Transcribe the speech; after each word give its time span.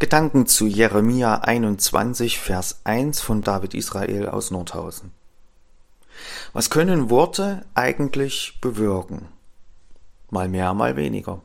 Gedanken 0.00 0.46
zu 0.46 0.68
Jeremia 0.68 1.38
21, 1.40 2.38
Vers 2.38 2.82
1 2.84 3.20
von 3.20 3.42
David 3.42 3.74
Israel 3.74 4.28
aus 4.28 4.52
Nordhausen. 4.52 5.10
Was 6.52 6.70
können 6.70 7.10
Worte 7.10 7.64
eigentlich 7.74 8.60
bewirken? 8.60 9.26
Mal 10.30 10.48
mehr, 10.48 10.72
mal 10.72 10.94
weniger. 10.94 11.42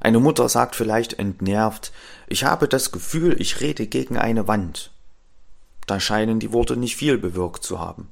Eine 0.00 0.20
Mutter 0.20 0.48
sagt 0.48 0.76
vielleicht 0.76 1.18
entnervt, 1.18 1.90
ich 2.28 2.44
habe 2.44 2.68
das 2.68 2.92
Gefühl, 2.92 3.40
ich 3.40 3.60
rede 3.60 3.88
gegen 3.88 4.16
eine 4.16 4.46
Wand. 4.46 4.92
Da 5.88 5.98
scheinen 5.98 6.38
die 6.38 6.52
Worte 6.52 6.76
nicht 6.76 6.94
viel 6.94 7.18
bewirkt 7.18 7.64
zu 7.64 7.80
haben. 7.80 8.08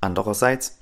Andererseits, 0.00 0.75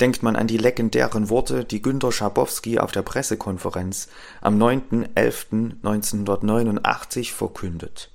denkt 0.00 0.22
man 0.22 0.36
an 0.36 0.46
die 0.46 0.58
legendären 0.58 1.28
Worte, 1.28 1.64
die 1.64 1.82
Günter 1.82 2.12
Schabowski 2.12 2.78
auf 2.78 2.92
der 2.92 3.02
Pressekonferenz 3.02 4.08
am 4.40 4.62
9.11.1989 4.62 7.32
verkündet. 7.32 8.12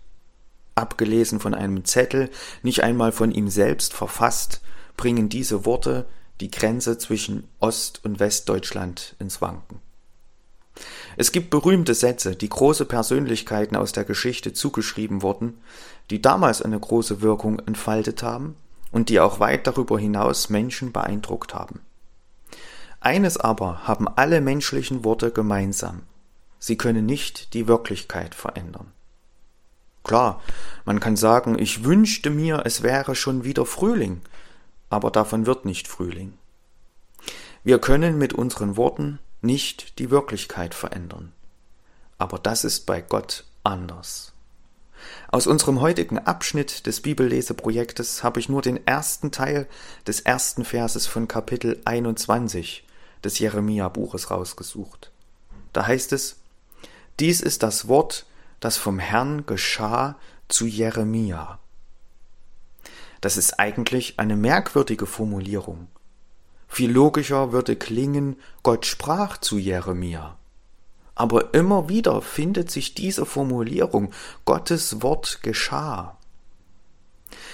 Abgelesen 0.76 1.40
von 1.40 1.54
einem 1.54 1.86
Zettel, 1.86 2.32
nicht 2.64 2.82
einmal 2.84 3.12
von 3.12 3.32
ihm 3.32 3.50
selbst 3.50 3.94
verfasst, 3.94 4.62
bringen 4.98 5.30
diese 5.30 5.66
Worte 5.66 6.08
die 6.40 6.50
Grenze 6.50 6.98
zwischen 6.98 7.48
Ost- 7.60 8.04
und 8.04 8.20
Westdeutschland 8.20 9.16
ins 9.20 9.40
Wanken. 9.42 9.80
Es 11.16 11.32
gibt 11.32 11.52
berühmte 11.52 11.94
Sätze, 11.94 12.36
die 12.36 12.50
große 12.50 12.86
Persönlichkeiten 12.86 13.76
aus 13.76 13.92
der 13.92 14.04
Geschichte 14.04 14.54
zugeschrieben 14.54 15.22
wurden, 15.22 15.60
die 16.10 16.22
damals 16.22 16.64
eine 16.64 16.80
große 16.80 17.22
Wirkung 17.22 17.60
entfaltet 17.60 18.24
haben 18.24 18.56
und 18.94 19.10
die 19.10 19.20
auch 19.20 19.42
weit 19.42 19.68
darüber 19.68 20.00
hinaus 20.00 20.50
Menschen 20.50 20.94
beeindruckt 20.94 21.54
haben. 21.54 21.82
Eines 23.02 23.36
aber 23.38 23.86
haben 23.86 24.08
alle 24.08 24.40
menschlichen 24.40 25.04
Worte 25.04 25.32
gemeinsam. 25.32 26.04
Sie 26.60 26.78
können 26.78 27.06
nicht 27.06 27.54
die 27.54 27.68
Wirklichkeit 27.68 28.36
verändern. 28.36 28.94
Klar, 30.04 30.42
man 30.86 31.00
kann 31.00 31.18
sagen, 31.18 31.58
ich 31.60 31.84
wünschte 31.84 32.30
mir, 32.30 32.62
es 32.66 32.84
wäre 32.84 33.16
schon 33.16 33.44
wieder 33.44 33.66
Frühling, 33.66 34.22
aber 34.90 35.12
davon 35.12 35.46
wird 35.46 35.66
nicht 35.66 35.88
Frühling. 35.88 36.38
Wir 37.64 37.80
können 37.80 38.18
mit 38.18 38.34
unseren 38.34 38.78
Worten 38.78 39.20
nicht 39.42 39.98
die 40.00 40.12
Wirklichkeit 40.12 40.76
verändern. 40.76 41.34
Aber 42.18 42.38
das 42.38 42.64
ist 42.64 42.86
bei 42.86 43.02
Gott 43.02 43.46
anders. 43.64 44.33
Aus 45.34 45.48
unserem 45.48 45.82
heutigen 45.82 46.20
Abschnitt 46.20 46.86
des 46.86 47.02
Bibelleseprojektes 47.02 48.24
habe 48.24 48.40
ich 48.40 48.50
nur 48.50 48.62
den 48.62 48.86
ersten 48.86 49.32
Teil 49.32 49.68
des 50.06 50.20
ersten 50.20 50.64
Verses 50.64 51.08
von 51.08 51.28
Kapitel 51.28 51.82
21 51.86 52.86
des 53.24 53.40
Jeremia-Buches 53.40 54.30
rausgesucht. 54.30 55.10
Da 55.74 55.88
heißt 55.88 56.14
es, 56.14 56.36
dies 57.20 57.42
ist 57.42 57.64
das 57.64 57.88
Wort, 57.88 58.28
das 58.60 58.78
vom 58.78 59.00
Herrn 59.00 59.48
geschah 59.48 60.18
zu 60.50 60.68
Jeremia. 60.68 61.58
Das 63.20 63.36
ist 63.36 63.60
eigentlich 63.60 64.20
eine 64.20 64.36
merkwürdige 64.36 65.08
Formulierung. 65.08 65.88
Viel 66.68 66.92
logischer 66.92 67.52
würde 67.52 67.76
klingen, 67.76 68.36
Gott 68.62 68.86
sprach 68.86 69.40
zu 69.40 69.58
Jeremia. 69.58 70.38
Aber 71.16 71.54
immer 71.54 71.90
wieder 71.90 72.22
findet 72.22 72.72
sich 72.72 72.96
diese 72.96 73.26
Formulierung 73.26 74.12
Gottes 74.46 75.02
Wort 75.02 75.42
geschah. 75.44 76.18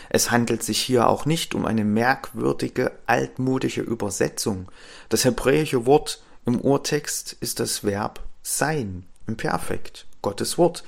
Es 0.09 0.31
handelt 0.31 0.63
sich 0.63 0.81
hier 0.81 1.07
auch 1.07 1.25
nicht 1.25 1.53
um 1.53 1.65
eine 1.65 1.83
merkwürdige, 1.85 2.91
altmodische 3.05 3.81
Übersetzung. 3.81 4.69
Das 5.09 5.23
hebräische 5.23 5.85
Wort 5.85 6.21
im 6.45 6.59
Urtext 6.59 7.33
ist 7.33 7.59
das 7.59 7.83
Verb 7.83 8.21
sein 8.41 9.05
im 9.27 9.37
Perfekt, 9.37 10.07
Gottes 10.21 10.57
Wort. 10.57 10.83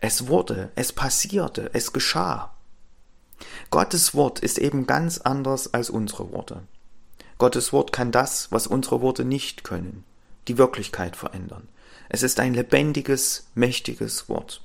Es 0.00 0.28
wurde, 0.28 0.70
es 0.74 0.92
passierte, 0.92 1.70
es 1.72 1.92
geschah. 1.92 2.52
Gottes 3.70 4.14
Wort 4.14 4.40
ist 4.40 4.58
eben 4.58 4.86
ganz 4.86 5.18
anders 5.18 5.72
als 5.72 5.88
unsere 5.88 6.30
Worte. 6.32 6.62
Gottes 7.38 7.72
Wort 7.72 7.92
kann 7.92 8.12
das, 8.12 8.50
was 8.52 8.66
unsere 8.66 9.00
Worte 9.00 9.24
nicht 9.24 9.64
können, 9.64 10.04
die 10.48 10.58
Wirklichkeit 10.58 11.16
verändern. 11.16 11.68
Es 12.08 12.22
ist 12.22 12.40
ein 12.40 12.54
lebendiges, 12.54 13.48
mächtiges 13.54 14.28
Wort. 14.28 14.62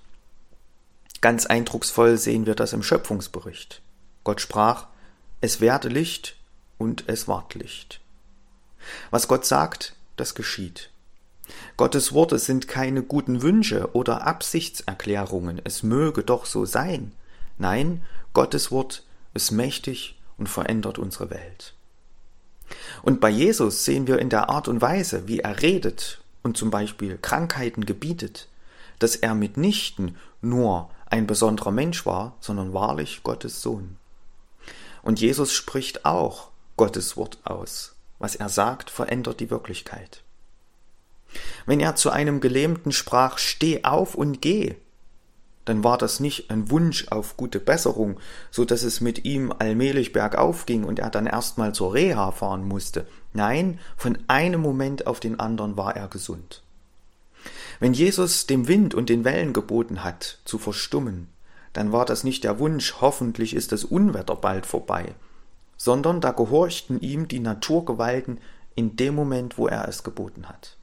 Ganz 1.22 1.46
eindrucksvoll 1.46 2.18
sehen 2.18 2.46
wir 2.46 2.56
das 2.56 2.74
im 2.74 2.84
Schöpfungsbericht. 2.84 3.82
Gott 4.24 4.42
sprach, 4.42 4.88
es 5.40 5.62
werde 5.62 5.88
Licht 5.88 6.36
und 6.78 7.04
es 7.08 7.28
ward 7.28 7.56
Licht. 7.56 8.02
Was 9.10 9.28
Gott 9.28 9.46
sagt, 9.46 9.96
das 10.16 10.36
geschieht. 10.36 10.90
Gottes 11.78 12.14
Worte 12.14 12.40
sind 12.40 12.68
keine 12.68 13.04
guten 13.04 13.42
Wünsche 13.42 13.94
oder 13.94 14.26
Absichtserklärungen, 14.26 15.62
es 15.64 15.84
möge 15.84 16.24
doch 16.24 16.46
so 16.46 16.66
sein. 16.66 17.14
Nein, 17.58 18.04
Gottes 18.34 18.72
Wort 18.72 19.04
ist 19.34 19.52
mächtig 19.52 20.20
und 20.38 20.48
verändert 20.48 20.98
unsere 20.98 21.30
Welt. 21.30 21.74
Und 23.02 23.20
bei 23.20 23.30
Jesus 23.30 23.84
sehen 23.84 24.08
wir 24.08 24.20
in 24.20 24.30
der 24.30 24.50
Art 24.50 24.68
und 24.68 24.82
Weise, 24.82 25.28
wie 25.28 25.40
er 25.40 25.62
redet 25.62 26.22
und 26.44 26.58
zum 26.58 26.72
Beispiel 26.72 27.18
Krankheiten 27.18 27.86
gebietet, 27.86 28.48
dass 29.00 29.16
er 29.16 29.36
mitnichten 29.36 30.18
nur 30.42 30.90
ein 31.06 31.28
besonderer 31.28 31.72
Mensch 31.72 32.06
war, 32.06 32.36
sondern 32.40 32.74
wahrlich 32.74 33.24
Gottes 33.24 33.62
Sohn. 33.62 33.98
Und 35.02 35.20
Jesus 35.20 35.52
spricht 35.52 36.06
auch 36.06 36.50
Gottes 36.78 37.18
Wort 37.18 37.40
aus. 37.44 37.96
Was 38.20 38.36
er 38.36 38.50
sagt, 38.50 38.90
verändert 38.90 39.40
die 39.40 39.50
Wirklichkeit. 39.50 40.24
Wenn 41.66 41.80
er 41.80 41.96
zu 41.96 42.12
einem 42.12 42.40
Gelähmten 42.40 42.92
sprach, 42.92 43.38
steh 43.38 43.84
auf 43.84 44.16
und 44.16 44.42
geh, 44.42 44.76
dann 45.66 45.84
war 45.84 45.98
das 45.98 46.20
nicht 46.20 46.50
ein 46.50 46.72
Wunsch 46.72 47.08
auf 47.10 47.38
gute 47.38 47.60
Besserung, 47.60 48.20
so 48.50 48.66
dass 48.66 48.84
es 48.84 49.02
mit 49.02 49.26
ihm 49.26 49.54
allmählich 49.58 50.14
bergauf 50.14 50.66
ging 50.66 50.84
und 50.84 51.00
er 51.00 51.10
dann 51.10 51.28
erstmal 51.28 51.74
zur 51.74 51.94
Reha 51.94 52.32
fahren 52.32 52.68
musste. 52.68 53.06
Nein, 53.34 53.80
von 53.96 54.18
einem 54.28 54.62
Moment 54.62 55.08
auf 55.08 55.20
den 55.20 55.40
anderen 55.40 55.78
war 55.78 55.96
er 55.96 56.08
gesund. 56.08 56.64
Wenn 57.80 57.94
Jesus 57.94 58.48
dem 58.48 58.68
Wind 58.68 58.94
und 58.94 59.10
den 59.10 59.24
Wellen 59.24 59.54
geboten 59.54 60.04
hat, 60.04 60.40
zu 60.46 60.58
verstummen, 60.58 61.28
dann 61.74 61.92
war 61.92 62.06
das 62.06 62.24
nicht 62.24 62.44
der 62.44 62.60
Wunsch, 62.60 62.96
hoffentlich 63.00 63.56
ist 63.56 63.72
das 63.72 63.84
Unwetter 63.84 64.36
bald 64.36 64.66
vorbei, 64.66 65.16
sondern 65.78 66.22
da 66.22 66.32
gehorchten 66.32 67.00
ihm 67.00 67.28
die 67.28 67.40
Naturgewalten 67.40 68.40
in 68.76 68.96
dem 68.98 69.16
Moment, 69.16 69.58
wo 69.58 69.68
er 69.68 69.88
es 69.88 70.04
geboten 70.04 70.48
hat. 70.48 70.78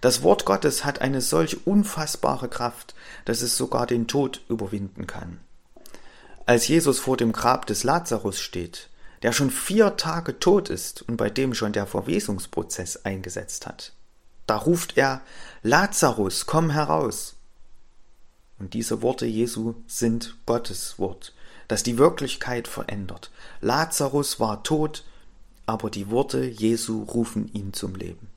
Das 0.00 0.22
Wort 0.22 0.46
Gottes 0.46 0.84
hat 0.84 1.00
eine 1.00 1.20
solch 1.20 1.66
unfassbare 1.66 2.48
Kraft, 2.48 2.94
dass 3.26 3.42
es 3.42 3.56
sogar 3.56 3.86
den 3.86 4.06
Tod 4.06 4.40
überwinden 4.48 5.06
kann. 5.06 5.40
Als 6.46 6.68
Jesus 6.68 6.98
vor 6.98 7.16
dem 7.16 7.32
Grab 7.32 7.66
des 7.66 7.84
Lazarus 7.84 8.40
steht, 8.40 8.88
der 9.22 9.32
schon 9.32 9.50
vier 9.50 9.96
Tage 9.96 10.38
tot 10.38 10.70
ist 10.70 11.02
und 11.02 11.16
bei 11.16 11.28
dem 11.28 11.54
schon 11.54 11.72
der 11.72 11.86
Verwesungsprozess 11.86 13.04
eingesetzt 13.04 13.66
hat, 13.66 13.92
da 14.46 14.56
ruft 14.56 14.96
er 14.96 15.20
Lazarus, 15.62 16.46
komm 16.46 16.70
heraus. 16.70 17.36
Und 18.58 18.74
diese 18.74 19.02
Worte 19.02 19.26
Jesu 19.26 19.74
sind 19.86 20.36
Gottes 20.46 20.98
Wort, 20.98 21.34
das 21.68 21.82
die 21.82 21.98
Wirklichkeit 21.98 22.66
verändert. 22.66 23.30
Lazarus 23.60 24.40
war 24.40 24.62
tot, 24.62 25.04
aber 25.66 25.90
die 25.90 26.10
Worte 26.10 26.42
Jesu 26.44 27.02
rufen 27.04 27.48
ihn 27.52 27.74
zum 27.74 27.94
Leben. 27.94 28.28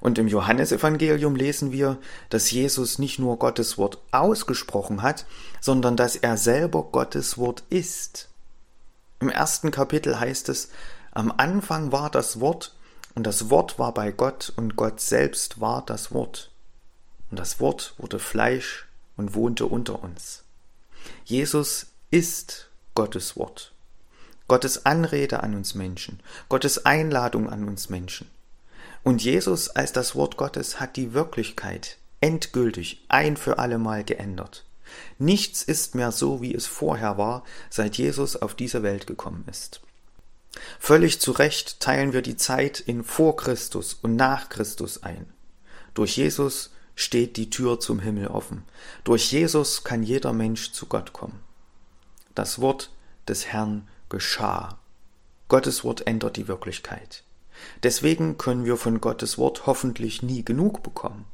Und 0.00 0.18
im 0.18 0.28
Johannesevangelium 0.28 1.36
lesen 1.36 1.72
wir, 1.72 1.98
dass 2.30 2.50
Jesus 2.50 2.98
nicht 2.98 3.18
nur 3.18 3.38
Gottes 3.38 3.78
Wort 3.78 3.98
ausgesprochen 4.12 5.02
hat, 5.02 5.26
sondern 5.60 5.96
dass 5.96 6.16
er 6.16 6.36
selber 6.36 6.84
Gottes 6.84 7.38
Wort 7.38 7.64
ist. 7.70 8.28
Im 9.20 9.28
ersten 9.28 9.70
Kapitel 9.70 10.20
heißt 10.20 10.48
es, 10.48 10.70
am 11.10 11.32
Anfang 11.36 11.90
war 11.90 12.10
das 12.10 12.40
Wort 12.40 12.76
und 13.14 13.26
das 13.26 13.50
Wort 13.50 13.78
war 13.78 13.92
bei 13.92 14.12
Gott 14.12 14.52
und 14.56 14.76
Gott 14.76 15.00
selbst 15.00 15.60
war 15.60 15.82
das 15.84 16.12
Wort. 16.12 16.52
Und 17.30 17.40
das 17.40 17.58
Wort 17.58 17.94
wurde 17.98 18.18
Fleisch 18.18 18.86
und 19.16 19.34
wohnte 19.34 19.66
unter 19.66 20.02
uns. 20.02 20.44
Jesus 21.24 21.86
ist 22.10 22.68
Gottes 22.94 23.36
Wort. 23.36 23.72
Gottes 24.46 24.86
Anrede 24.86 25.42
an 25.42 25.54
uns 25.54 25.74
Menschen, 25.74 26.20
Gottes 26.48 26.86
Einladung 26.86 27.50
an 27.50 27.68
uns 27.68 27.90
Menschen. 27.90 28.30
Und 29.02 29.22
Jesus 29.22 29.68
als 29.70 29.92
das 29.92 30.14
Wort 30.14 30.36
Gottes 30.36 30.80
hat 30.80 30.96
die 30.96 31.14
Wirklichkeit 31.14 31.98
endgültig 32.20 33.04
ein 33.08 33.36
für 33.36 33.58
allemal 33.58 34.04
geändert. 34.04 34.64
Nichts 35.18 35.62
ist 35.62 35.94
mehr 35.94 36.12
so, 36.12 36.40
wie 36.42 36.54
es 36.54 36.66
vorher 36.66 37.18
war, 37.18 37.44
seit 37.70 37.96
Jesus 37.96 38.36
auf 38.36 38.54
diese 38.54 38.82
Welt 38.82 39.06
gekommen 39.06 39.44
ist. 39.48 39.80
Völlig 40.78 41.20
zu 41.20 41.32
Recht 41.32 41.80
teilen 41.80 42.12
wir 42.12 42.22
die 42.22 42.36
Zeit 42.36 42.80
in 42.80 43.04
vor 43.04 43.36
Christus 43.36 43.94
und 43.94 44.16
nach 44.16 44.48
Christus 44.48 45.02
ein. 45.02 45.32
Durch 45.94 46.16
Jesus 46.16 46.70
steht 46.94 47.36
die 47.36 47.50
Tür 47.50 47.78
zum 47.78 48.00
Himmel 48.00 48.28
offen. 48.28 48.64
Durch 49.04 49.30
Jesus 49.30 49.84
kann 49.84 50.02
jeder 50.02 50.32
Mensch 50.32 50.72
zu 50.72 50.86
Gott 50.86 51.12
kommen. 51.12 51.40
Das 52.34 52.60
Wort 52.60 52.90
des 53.28 53.46
Herrn 53.46 53.88
geschah. 54.08 54.78
Gottes 55.48 55.84
Wort 55.84 56.06
ändert 56.06 56.36
die 56.36 56.48
Wirklichkeit. 56.48 57.24
Deswegen 57.82 58.38
können 58.38 58.64
wir 58.64 58.76
von 58.76 59.00
Gottes 59.00 59.38
Wort 59.38 59.66
hoffentlich 59.66 60.22
nie 60.22 60.44
genug 60.44 60.82
bekommen. 60.82 61.24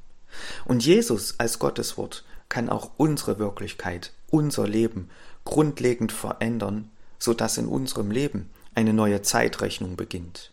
Und 0.64 0.84
Jesus 0.84 1.38
als 1.38 1.58
Gottes 1.58 1.96
Wort 1.96 2.24
kann 2.48 2.68
auch 2.68 2.90
unsere 2.96 3.38
Wirklichkeit, 3.38 4.12
unser 4.30 4.66
Leben 4.66 5.10
grundlegend 5.44 6.12
verändern, 6.12 6.90
so 7.18 7.34
dass 7.34 7.58
in 7.58 7.66
unserem 7.66 8.10
Leben 8.10 8.50
eine 8.74 8.92
neue 8.92 9.22
Zeitrechnung 9.22 9.96
beginnt. 9.96 10.50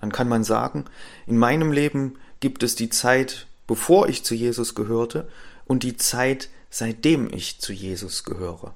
Dann 0.00 0.12
kann 0.12 0.28
man 0.28 0.44
sagen, 0.44 0.84
in 1.26 1.38
meinem 1.38 1.72
Leben 1.72 2.18
gibt 2.40 2.62
es 2.62 2.74
die 2.74 2.90
Zeit, 2.90 3.46
bevor 3.66 4.08
ich 4.08 4.24
zu 4.24 4.34
Jesus 4.34 4.74
gehörte 4.74 5.28
und 5.66 5.82
die 5.82 5.96
Zeit, 5.96 6.48
seitdem 6.70 7.32
ich 7.32 7.60
zu 7.60 7.72
Jesus 7.72 8.24
gehöre. 8.24 8.74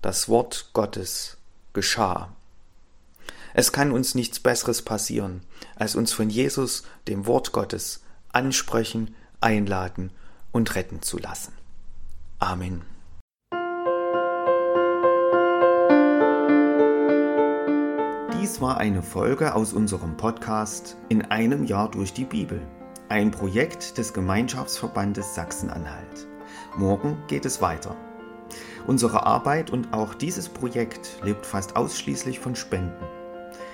Das 0.00 0.28
Wort 0.28 0.70
Gottes 0.72 1.36
geschah. 1.72 2.34
Es 3.54 3.72
kann 3.72 3.92
uns 3.92 4.14
nichts 4.14 4.40
Besseres 4.40 4.82
passieren, 4.82 5.42
als 5.76 5.94
uns 5.94 6.12
von 6.12 6.30
Jesus, 6.30 6.84
dem 7.08 7.26
Wort 7.26 7.52
Gottes, 7.52 8.02
ansprechen, 8.32 9.14
einladen 9.40 10.10
und 10.52 10.74
retten 10.74 11.02
zu 11.02 11.18
lassen. 11.18 11.52
Amen. 12.38 12.82
Dies 18.40 18.60
war 18.60 18.78
eine 18.78 19.02
Folge 19.02 19.54
aus 19.54 19.72
unserem 19.72 20.16
Podcast 20.16 20.96
In 21.08 21.22
einem 21.22 21.64
Jahr 21.64 21.90
durch 21.90 22.12
die 22.12 22.24
Bibel, 22.24 22.60
ein 23.08 23.30
Projekt 23.30 23.98
des 23.98 24.14
Gemeinschaftsverbandes 24.14 25.34
Sachsen-Anhalt. 25.34 26.26
Morgen 26.76 27.22
geht 27.28 27.44
es 27.44 27.60
weiter. 27.60 27.96
Unsere 28.86 29.26
Arbeit 29.26 29.70
und 29.70 29.92
auch 29.92 30.14
dieses 30.14 30.48
Projekt 30.48 31.20
lebt 31.22 31.46
fast 31.46 31.76
ausschließlich 31.76 32.40
von 32.40 32.56
Spenden. 32.56 33.21